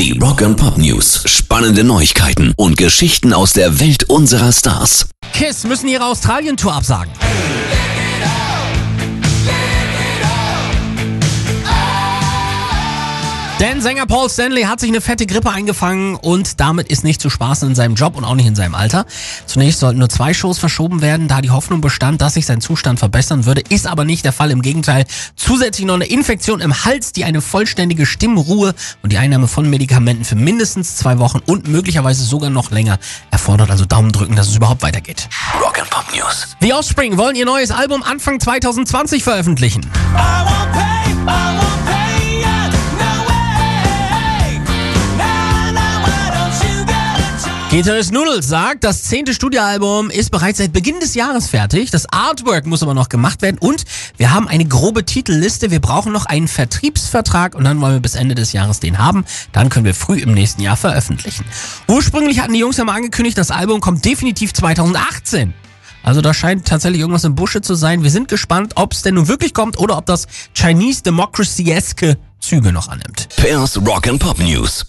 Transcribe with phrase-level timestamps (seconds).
[0.00, 1.24] Die Rock and Pop News.
[1.26, 5.10] Spannende Neuigkeiten und Geschichten aus der Welt unserer Stars.
[5.34, 7.12] Kiss müssen ihre Australien-Tour absagen.
[13.60, 17.28] Denn Sänger Paul Stanley hat sich eine fette Grippe eingefangen und damit ist nicht zu
[17.28, 19.04] spaßen in seinem Job und auch nicht in seinem Alter.
[19.44, 22.98] Zunächst sollten nur zwei Shows verschoben werden, da die Hoffnung bestand, dass sich sein Zustand
[22.98, 23.60] verbessern würde.
[23.68, 24.50] Ist aber nicht der Fall.
[24.50, 25.04] Im Gegenteil,
[25.36, 30.24] zusätzlich noch eine Infektion im Hals, die eine vollständige Stimmruhe und die Einnahme von Medikamenten
[30.24, 32.98] für mindestens zwei Wochen und möglicherweise sogar noch länger
[33.30, 33.70] erfordert.
[33.70, 35.28] Also Daumen drücken, dass es überhaupt weitergeht.
[35.62, 36.56] Rock and Pop News.
[36.62, 39.82] The Offspring wollen ihr neues Album Anfang 2020 veröffentlichen.
[40.16, 40.49] I
[47.70, 51.92] Gitarrist Noodles sagt, das zehnte Studioalbum ist bereits seit Beginn des Jahres fertig.
[51.92, 53.84] Das Artwork muss aber noch gemacht werden und
[54.16, 55.70] wir haben eine grobe Titelliste.
[55.70, 59.24] Wir brauchen noch einen Vertriebsvertrag und dann wollen wir bis Ende des Jahres den haben.
[59.52, 61.44] Dann können wir früh im nächsten Jahr veröffentlichen.
[61.86, 65.54] Ursprünglich hatten die Jungs ja mal angekündigt, das Album kommt definitiv 2018.
[66.02, 68.02] Also da scheint tatsächlich irgendwas im Busche zu sein.
[68.02, 72.72] Wir sind gespannt, ob es denn nun wirklich kommt oder ob das Chinese Democracy-eske Züge
[72.72, 73.28] noch annimmt.
[73.36, 74.84] Pairs Rock and Pop News.